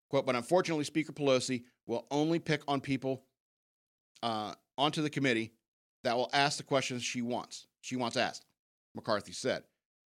[0.09, 3.23] Quote, but unfortunately, Speaker Pelosi will only pick on people
[4.23, 5.53] uh, onto the committee
[6.03, 7.67] that will ask the questions she wants.
[7.81, 8.45] She wants asked,
[8.95, 9.63] McCarthy said.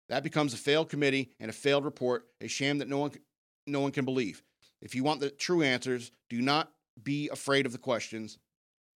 [0.08, 3.12] That becomes a failed committee and a failed report, a sham that no one,
[3.66, 4.42] no one can believe.
[4.80, 6.70] If you want the true answers, do not
[7.02, 8.38] be afraid of the questions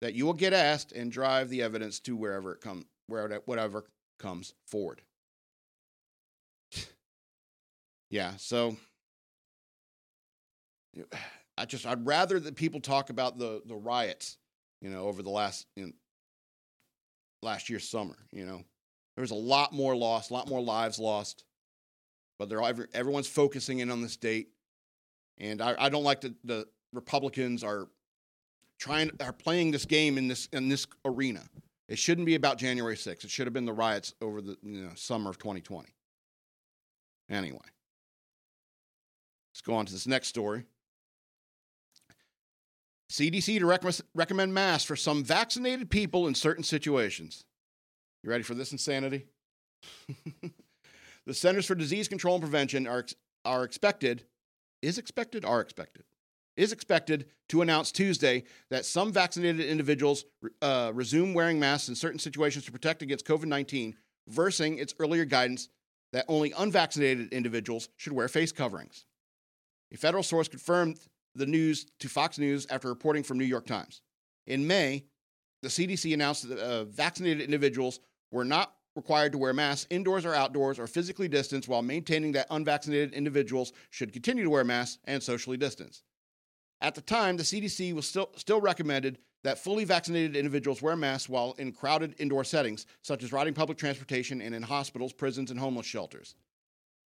[0.02, 3.86] that you will get asked and drive the evidence to wherever it comes, wherever whatever
[4.20, 5.02] comes forward.
[8.10, 8.78] yeah, so
[11.58, 14.38] I just I'd rather that people talk about the the riots,
[14.82, 15.92] you know, over the last you know,
[17.42, 18.16] last year's summer.
[18.32, 18.64] You know,
[19.16, 21.44] there was a lot more lost, a lot more lives lost,
[22.38, 24.50] but they're every, everyone's focusing in on this date,
[25.38, 27.88] and I, I don't like that the Republicans are
[28.80, 31.44] trying are playing this game in this in this arena.
[31.90, 33.24] It shouldn't be about January 6th.
[33.24, 35.90] It should have been the riots over the you know, summer of 2020.
[37.32, 37.58] Anyway,
[39.52, 40.66] let's go on to this next story.
[43.12, 47.44] CDC to rec- recommend masks for some vaccinated people in certain situations.
[48.24, 49.26] You ready for this insanity?
[51.26, 53.06] the Centers for Disease Control and Prevention are,
[53.46, 54.26] are expected,
[54.84, 56.04] is expected, are expected
[56.60, 60.26] is expected to announce Tuesday that some vaccinated individuals
[60.62, 63.96] uh, resume wearing masks in certain situations to protect against COVID 19,
[64.28, 65.70] reversing its earlier guidance
[66.12, 69.06] that only unvaccinated individuals should wear face coverings.
[69.94, 71.00] A federal source confirmed
[71.34, 74.02] the news to Fox News after reporting from New York Times.
[74.46, 75.06] In May,
[75.62, 80.36] the CDC announced that uh, vaccinated individuals were not required to wear masks indoors or
[80.36, 85.24] outdoors or physically distance while maintaining that unvaccinated individuals should continue to wear masks and
[85.24, 86.04] socially distance.
[86.82, 91.30] At the time, the CDC was still, still recommended that fully vaccinated individuals wear masks
[91.30, 95.60] while in crowded indoor settings, such as riding public transportation and in hospitals, prisons, and
[95.60, 96.36] homeless shelters.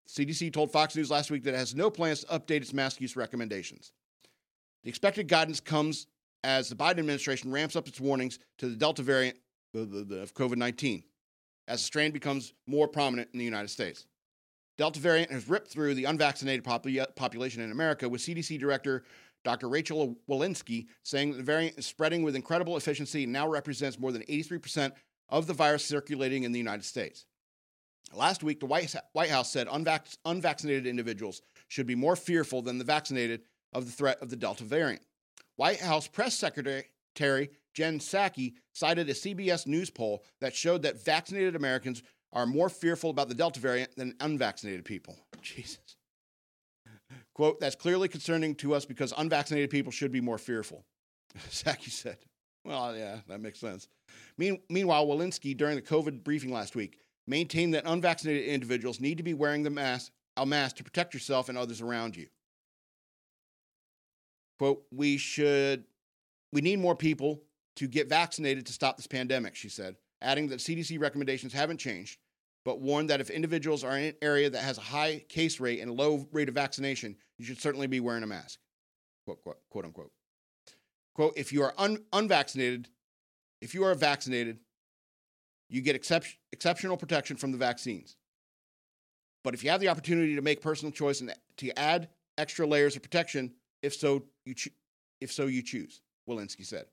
[0.09, 3.01] CDC told Fox News last week that it has no plans to update its mask
[3.01, 3.93] use recommendations.
[4.83, 6.07] The expected guidance comes
[6.45, 9.37] as the Biden administration ramps up its warnings to the Delta variant
[9.75, 11.03] of COVID 19
[11.67, 14.07] as the strain becomes more prominent in the United States.
[14.79, 19.03] Delta variant has ripped through the unvaccinated population in America, with CDC Director
[19.45, 19.69] Dr.
[19.69, 24.23] Rachel Walensky saying the variant is spreading with incredible efficiency and now represents more than
[24.23, 24.93] 83%
[25.29, 27.27] of the virus circulating in the United States.
[28.15, 32.85] Last week, the White House said unvac- unvaccinated individuals should be more fearful than the
[32.85, 35.03] vaccinated of the threat of the Delta variant.
[35.57, 41.55] White House Press Secretary Jen Psaki cited a CBS News poll that showed that vaccinated
[41.55, 45.17] Americans are more fearful about the Delta variant than unvaccinated people.
[45.43, 45.98] Jesus.
[47.39, 50.85] Quote, that's clearly concerning to us because unvaccinated people should be more fearful.
[51.51, 52.19] Psaki said.
[52.65, 53.87] Well, yeah, that makes sense.
[54.39, 56.99] Mean, meanwhile, Walensky, during the COVID briefing last week,
[57.29, 61.49] maintained that unvaccinated individuals need to be wearing the mask, a mask to protect yourself
[61.49, 62.27] and others around you.
[64.59, 65.85] Quote, we should,
[66.53, 67.41] we need more people
[67.77, 72.19] to get vaccinated to stop this pandemic, she said, adding that CDC recommendations haven't changed
[72.69, 75.81] but warned that if individuals are in an area that has a high case rate
[75.81, 78.61] and low rate of vaccination, you should certainly be wearing a mask.
[79.25, 80.13] Quote, quote, quote unquote.
[81.15, 82.91] Quote, if you are un- unvaccinated,
[83.63, 84.59] if you are vaccinated,
[85.71, 88.17] you get excep- exceptional protection from the vaccines.
[89.45, 92.97] But if you have the opportunity to make personal choice and to add extra layers
[92.97, 94.73] of protection, if so, you cho-
[95.23, 96.85] if so you choose, Walensky said.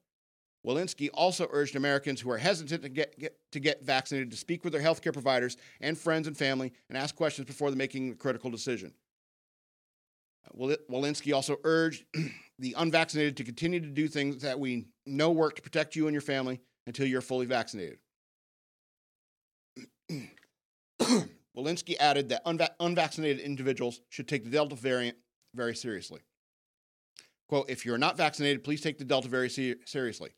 [0.66, 4.64] Walensky also urged Americans who are hesitant to get, get, to get vaccinated to speak
[4.64, 8.50] with their healthcare providers and friends and family and ask questions before making a critical
[8.50, 8.92] decision.
[10.48, 12.06] Uh, Walensky also urged
[12.60, 16.14] the unvaccinated to continue to do things that we know work to protect you and
[16.14, 18.00] your family until you're fully vaccinated.
[21.56, 25.18] Walensky added that unva- unvaccinated individuals should take the Delta variant
[25.54, 26.22] very seriously.
[27.48, 30.32] Quote, if you're not vaccinated, please take the Delta very se- seriously.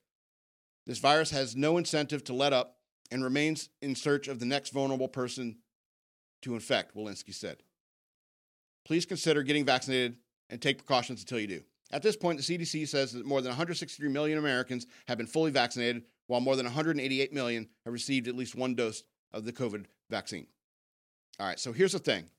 [0.87, 2.77] This virus has no incentive to let up
[3.11, 5.57] and remains in search of the next vulnerable person
[6.41, 7.57] to infect, Walensky said.
[8.85, 10.15] Please consider getting vaccinated
[10.49, 11.61] and take precautions until you do.
[11.91, 15.51] At this point, the CDC says that more than 163 million Americans have been fully
[15.51, 19.85] vaccinated, while more than 188 million have received at least one dose of the COVID
[20.09, 20.47] vaccine.
[21.37, 22.29] All right, so here's the thing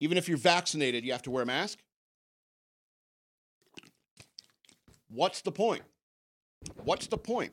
[0.00, 1.78] even if you're vaccinated, you have to wear a mask.
[5.08, 5.82] What's the point?
[6.82, 7.52] What's the point?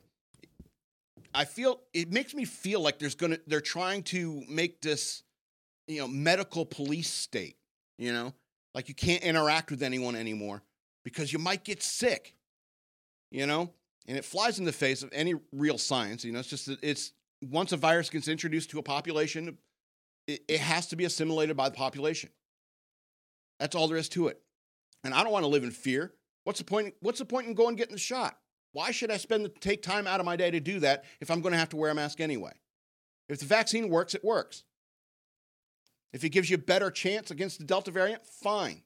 [1.33, 5.23] I feel it makes me feel like there's gonna they're trying to make this
[5.87, 7.57] you know medical police state,
[7.97, 8.33] you know,
[8.73, 10.63] like you can't interact with anyone anymore
[11.03, 12.35] because you might get sick,
[13.31, 13.71] you know,
[14.07, 16.23] and it flies in the face of any real science.
[16.23, 19.57] You know, it's just that it's once a virus gets introduced to a population,
[20.27, 22.29] it, it has to be assimilated by the population.
[23.59, 24.41] That's all there is to it.
[25.03, 26.13] And I don't want to live in fear.
[26.43, 26.95] What's the point?
[27.01, 28.37] What's the point in going and getting the shot?
[28.73, 31.29] Why should I spend the, take time out of my day to do that if
[31.29, 32.53] I'm going to have to wear a mask anyway?
[33.27, 34.63] If the vaccine works, it works.
[36.13, 38.83] If it gives you a better chance against the Delta variant, fine.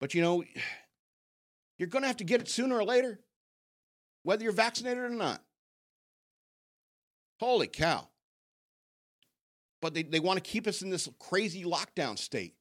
[0.00, 0.44] But you know,
[1.78, 3.20] you're going to have to get it sooner or later,
[4.22, 5.42] whether you're vaccinated or not.
[7.38, 8.08] Holy cow.
[9.80, 12.54] But they, they want to keep us in this crazy lockdown state,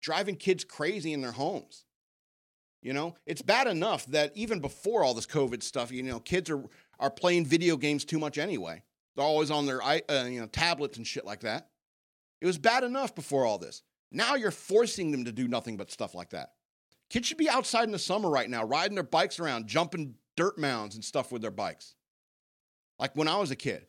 [0.00, 1.84] driving kids crazy in their homes.
[2.84, 6.50] You know, it's bad enough that even before all this COVID stuff, you know, kids
[6.50, 6.62] are
[7.00, 8.82] are playing video games too much anyway.
[9.16, 11.70] They're always on their uh, you know tablets and shit like that.
[12.42, 13.82] It was bad enough before all this.
[14.12, 16.52] Now you're forcing them to do nothing but stuff like that.
[17.08, 20.58] Kids should be outside in the summer right now, riding their bikes around, jumping dirt
[20.58, 21.94] mounds and stuff with their bikes.
[22.98, 23.86] Like when I was a kid.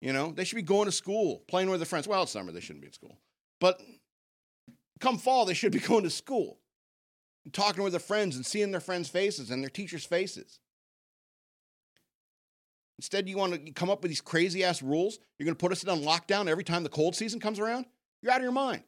[0.00, 2.06] You know, they should be going to school, playing with their friends.
[2.06, 3.18] Well, it's summer, they shouldn't be in school.
[3.60, 3.80] But
[5.00, 6.58] come fall, they should be going to school
[7.52, 10.58] talking with their friends and seeing their friends' faces and their teachers' faces.
[12.98, 15.18] Instead, you want to come up with these crazy ass rules.
[15.38, 17.86] You're going to put us in lockdown every time the cold season comes around.
[18.22, 18.82] You're out of your mind.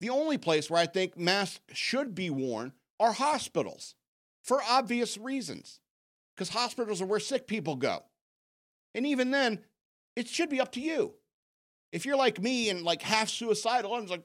[0.00, 3.94] The only place where I think masks should be worn are hospitals
[4.42, 5.80] for obvious reasons,
[6.34, 8.02] because hospitals are where sick people go.
[8.94, 9.60] And even then,
[10.16, 11.14] it should be up to you.
[11.92, 14.24] If you're like me and like half suicidal, I'm like,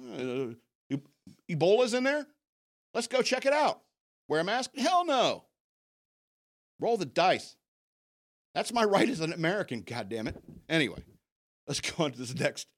[0.00, 0.96] uh,
[1.50, 2.26] Ebola's in there?
[2.94, 3.80] Let's go check it out.
[4.28, 4.70] Wear a mask?
[4.76, 5.44] Hell no.
[6.80, 7.56] Roll the dice.
[8.54, 10.40] That's my right as an American, God damn it.
[10.68, 11.02] Anyway,
[11.66, 12.68] let's go on to this next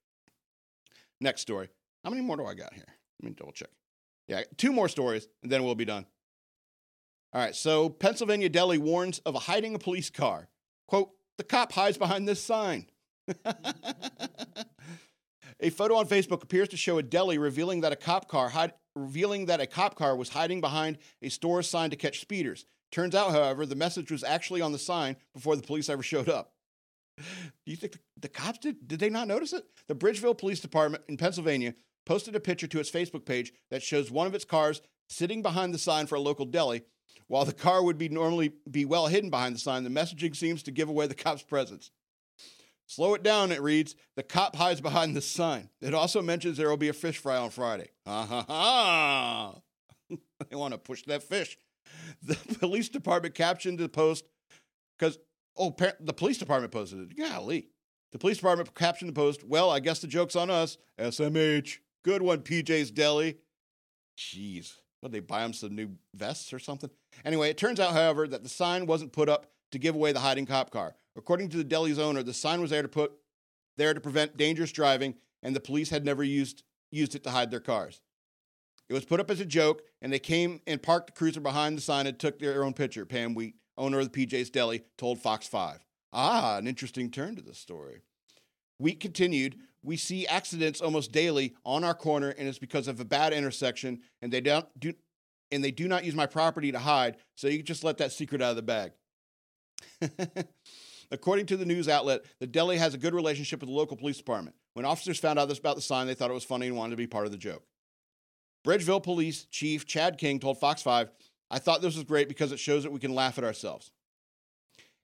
[1.21, 1.69] next story.
[2.03, 2.87] How many more do I got here?
[3.23, 3.69] Let me double check.
[4.29, 6.07] Yeah, two more stories, and then we'll be done.
[7.33, 10.49] All right, so Pennsylvania deli warns of a hiding a police car.
[10.89, 12.87] Quote, the cop hides behind this sign.
[15.61, 18.75] a photo on Facebook appears to show a deli revealing that a cop car hide,
[18.95, 22.67] revealing that a cop car was hiding behind a store sign to catch speeders.
[22.93, 26.29] Turns out, however, the message was actually on the sign before the police ever showed
[26.29, 26.53] up.
[27.19, 27.25] Do
[27.65, 28.87] you think the, the cops did?
[28.87, 29.65] Did they not notice it?
[29.89, 34.11] The Bridgeville Police Department in Pennsylvania posted a picture to its Facebook page that shows
[34.11, 36.83] one of its cars sitting behind the sign for a local deli.
[37.29, 40.63] While the car would be normally be well hidden behind the sign, the messaging seems
[40.65, 41.91] to give away the cop's presence.
[42.87, 43.97] Slow it down, it reads.
[44.15, 45.71] The cop hides behind the sign.
[45.81, 47.89] It also mentions there will be a fish fry on Friday.
[48.07, 49.55] Ha ha ha!
[50.49, 51.59] they want to push that fish.
[52.23, 54.25] The police department captioned the post
[54.99, 55.19] because,
[55.57, 57.17] oh, the police department posted it.
[57.17, 57.69] Golly.
[58.13, 60.79] The police department captioned the post, well, I guess the joke's on us.
[60.99, 61.79] SMH.
[62.05, 63.39] Good one, PJ's Deli.
[64.17, 64.75] Jeez.
[65.01, 66.89] What, they buy them some new vests or something?
[67.25, 70.21] Anyway, it turns out, however, that the sign wasn't put up to give away the
[70.21, 70.95] hiding cop car.
[71.17, 73.13] According to the deli's owner, the sign was there to put
[73.77, 77.51] there to prevent dangerous driving, and the police had never used used it to hide
[77.51, 78.01] their cars.
[78.89, 81.77] It was put up as a joke, and they came and parked the cruiser behind
[81.77, 83.05] the sign and took their own picture.
[83.05, 85.85] Pam Wheat, owner of the PJ's Deli, told Fox 5.
[86.13, 88.03] Ah, an interesting turn to the story.
[88.79, 93.05] Wheat continued, we see accidents almost daily on our corner, and it's because of a
[93.05, 94.93] bad intersection, and they don't do
[95.53, 98.43] and they do not use my property to hide, so you just let that secret
[98.43, 98.91] out of the bag.
[101.11, 104.17] According to the news outlet, the deli has a good relationship with the local police
[104.17, 104.57] department.
[104.75, 106.91] When officers found out this about the sign, they thought it was funny and wanted
[106.91, 107.65] to be part of the joke.
[108.67, 111.11] Bridgeville Police Chief Chad King told Fox 5,
[111.51, 113.93] I thought this was great because it shows that we can laugh at ourselves.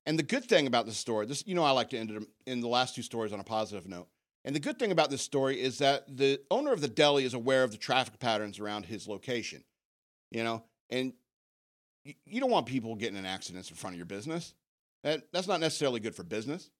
[0.04, 2.22] And the good thing about this story, this you know I like to end it
[2.46, 4.08] in the last two stories on a positive note.
[4.44, 7.34] And the good thing about this story is that the owner of the deli is
[7.34, 9.62] aware of the traffic patterns around his location.
[10.32, 11.12] You know, and
[12.04, 14.54] you don't want people getting in accidents in front of your business.
[15.04, 16.70] That, that's not necessarily good for business.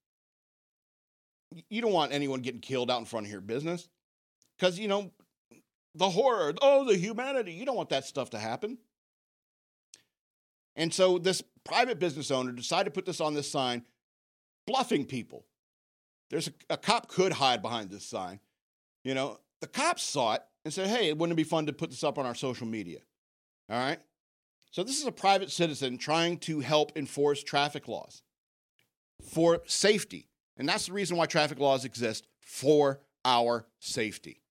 [1.69, 3.89] you don't want anyone getting killed out in front of your business.
[4.57, 5.11] Because you know
[5.95, 8.77] the horror oh the humanity you don't want that stuff to happen.
[10.75, 13.83] And so this private business owner decided to put this on this sign
[14.65, 15.45] bluffing people.
[16.29, 18.39] There's a, a cop could hide behind this sign.
[19.03, 21.73] You know the cops saw it and said hey it wouldn't it be fun to
[21.73, 22.99] put this up on our social media?
[23.69, 23.99] All right
[24.73, 28.21] so this is a private citizen trying to help enforce traffic laws
[29.21, 34.41] for safety and that's the reason why traffic laws exist for our safety.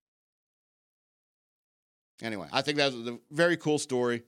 [2.20, 4.22] Anyway, I think that's a very cool story.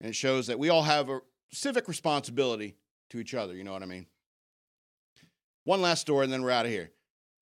[0.00, 1.20] And it shows that we all have a
[1.50, 2.76] civic responsibility
[3.10, 3.54] to each other.
[3.54, 4.06] You know what I mean?
[5.64, 6.92] One last story, and then we're out of here.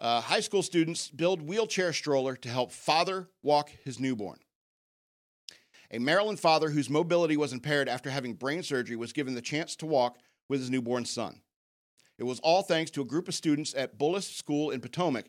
[0.00, 4.38] Uh, high school students build wheelchair stroller to help father walk his newborn.
[5.94, 9.76] A Maryland father whose mobility was impaired after having brain surgery was given the chance
[9.76, 10.18] to walk
[10.48, 11.40] with his newborn son.
[12.18, 15.26] It was all thanks to a group of students at Bullis School in Potomac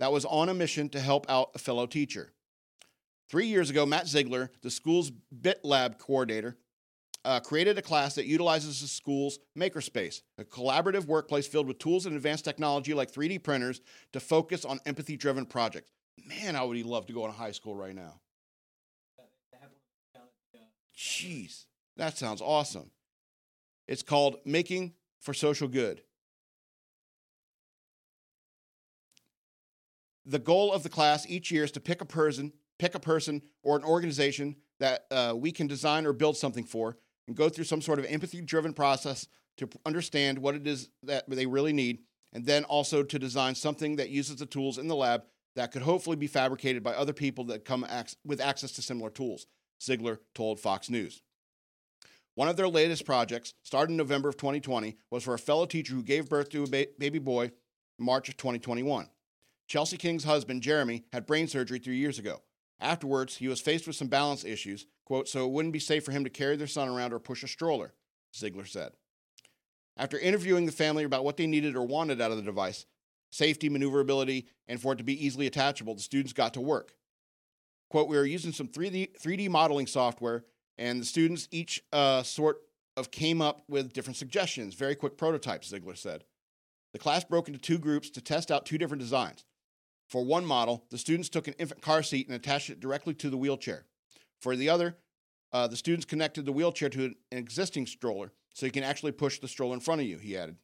[0.00, 2.32] that was on a mission to help out a fellow teacher.
[3.28, 6.56] Three years ago, Matt Ziegler, the school's Bit Lab coordinator,
[7.26, 12.06] uh, created a class that utilizes the school's makerspace, a collaborative workplace filled with tools
[12.06, 13.82] and advanced technology like 3D printers
[14.14, 15.90] to focus on empathy driven projects.
[16.24, 18.20] Man, I would love to go in high school right now.
[20.98, 22.90] Jeez, that sounds awesome.
[23.86, 26.02] It's called Making for Social Good.
[30.28, 33.42] the goal of the class each year is to pick a person, pick a person
[33.62, 37.64] or an organization that uh, we can design or build something for, and go through
[37.64, 39.26] some sort of empathy-driven process
[39.56, 42.00] to understand what it is that they really need,
[42.34, 45.24] and then also to design something that uses the tools in the lab
[45.56, 49.10] that could hopefully be fabricated by other people that come ac- with access to similar
[49.10, 49.46] tools.
[49.82, 51.22] Ziegler told Fox News.
[52.34, 55.94] One of their latest projects, started in November of 2020, was for a fellow teacher
[55.94, 59.08] who gave birth to a ba- baby boy in March of 2021.
[59.66, 62.42] Chelsea King's husband, Jeremy, had brain surgery three years ago.
[62.80, 66.12] Afterwards, he was faced with some balance issues, quote, so it wouldn't be safe for
[66.12, 67.92] him to carry their son around or push a stroller,
[68.34, 68.92] Ziegler said.
[69.96, 72.86] After interviewing the family about what they needed or wanted out of the device,
[73.30, 76.94] safety, maneuverability, and for it to be easily attachable, the students got to work.
[77.90, 80.44] Quote, we were using some 3D, 3D modeling software,
[80.76, 82.58] and the students each uh, sort
[82.96, 86.24] of came up with different suggestions, very quick prototypes, Ziegler said.
[86.92, 89.44] The class broke into two groups to test out two different designs.
[90.08, 93.30] For one model, the students took an infant car seat and attached it directly to
[93.30, 93.84] the wheelchair.
[94.40, 94.96] For the other,
[95.52, 99.38] uh, the students connected the wheelchair to an existing stroller so you can actually push
[99.38, 100.56] the stroller in front of you, he added.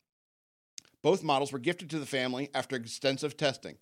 [1.03, 3.77] Both models were gifted to the family after extensive testing.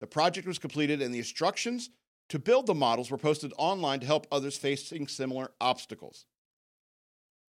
[0.00, 1.90] The project was completed and the instructions
[2.28, 6.26] to build the models were posted online to help others facing similar obstacles.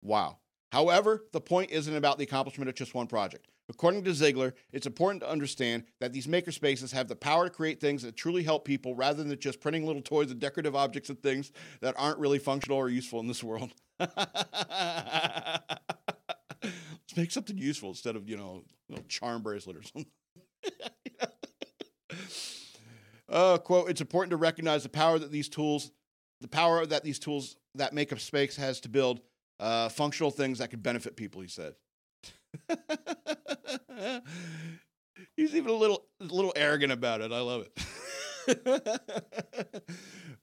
[0.02, 0.38] Wow.
[0.72, 3.46] However, the point isn't about the accomplishment of just one project.
[3.68, 7.80] According to Ziegler, it's important to understand that these makerspaces have the power to create
[7.80, 11.22] things that truly help people rather than just printing little toys and decorative objects and
[11.22, 11.50] things
[11.80, 13.72] that aren't really functional or useful in this world.
[14.00, 14.10] Let's
[17.16, 20.10] make something useful instead of, you know, a charm bracelet or something.
[23.34, 25.90] uh, quote, it's important to recognize the power that these tools,
[26.40, 29.20] the power that these tools that make up space has to build
[29.60, 31.74] uh, functional things that could benefit people, he said.
[35.36, 37.32] He's even a little little arrogant about it.
[37.32, 37.76] I love it.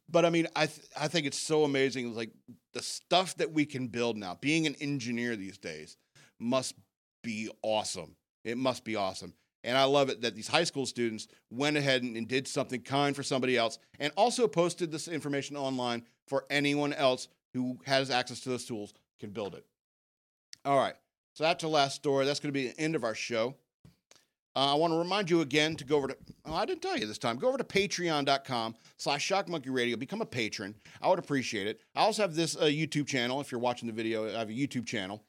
[0.10, 2.14] but I mean, I th- I think it's so amazing.
[2.14, 2.32] Like
[2.74, 4.38] the stuff that we can build now.
[4.42, 5.98] Being an engineer these days
[6.39, 6.76] must
[7.24, 8.16] be awesome.
[8.44, 9.34] It must be awesome.
[9.64, 12.82] And I love it that these high school students went ahead and, and did something
[12.82, 18.09] kind for somebody else and also posted this information online for anyone else who has
[18.09, 19.66] access to those tools can build it.
[20.66, 20.95] All right.
[21.34, 22.26] So that's the last story.
[22.26, 23.55] That's going to be the end of our show.
[24.53, 26.97] Uh, I want to remind you again to go over to, oh, I didn't tell
[26.97, 30.76] you this time, go over to patreon.com slash shockmonkey become a patron.
[31.01, 31.80] I would appreciate it.
[31.95, 33.39] I also have this uh, YouTube channel.
[33.39, 35.24] If you're watching the video, I have a YouTube channel.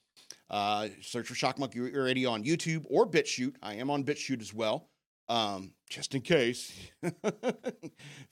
[0.51, 3.55] Uh, search for Shock Monkey Radio on YouTube or BitChute.
[3.62, 4.88] I am on BitChute as well,
[5.28, 6.72] um, just in case.
[7.03, 7.12] if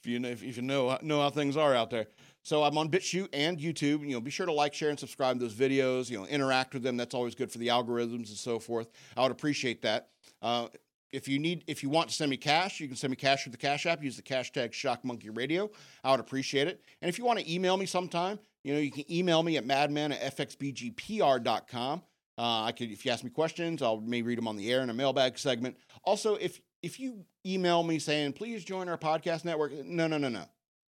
[0.05, 2.07] you know, if, you know know how things are out there.
[2.43, 4.01] So I'm on BitChute and YouTube.
[4.01, 6.11] You know, be sure to like, share, and subscribe to those videos.
[6.11, 6.97] You know, interact with them.
[6.97, 8.91] That's always good for the algorithms and so forth.
[9.17, 10.09] I would appreciate that.
[10.43, 10.69] Uh,
[11.13, 13.43] if you need, if you want to send me cash, you can send me cash
[13.43, 14.03] through the Cash App.
[14.03, 15.71] Use the hashtag ShockMonkeyRadio.
[16.05, 16.83] I would appreciate it.
[17.03, 19.67] And if you want to email me sometime, you know, you can email me at
[19.67, 22.03] madman at fxbgpr.com.
[22.39, 24.81] Uh, I could, if you ask me questions, I'll maybe read them on the air
[24.83, 25.77] in a mailbag segment.
[26.05, 30.29] Also, if if you email me saying please join our podcast network, no, no, no,
[30.29, 30.45] no.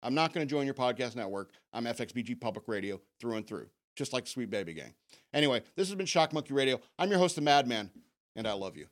[0.01, 1.51] I'm not going to join your podcast network.
[1.74, 4.93] I'm FXBG Public Radio through and through, just like Sweet Baby Gang.
[5.34, 6.80] Anyway, this has been Shock Monkey Radio.
[6.99, 7.89] I'm your host, the Madman,
[8.36, 8.88] and I love you.